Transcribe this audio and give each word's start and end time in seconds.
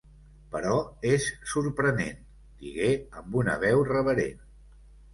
"Però 0.53 0.77
és 1.09 1.27
sorprenent", 1.53 2.19
digué 2.65 2.91
amb 3.23 3.41
una 3.45 3.63
veu 3.69 3.89
reverent. 3.95 4.47